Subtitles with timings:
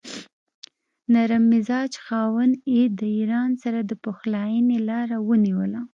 [1.13, 5.81] نرم مزاج خاوند یې د ایران سره د پخلاینې لاره ونیوله.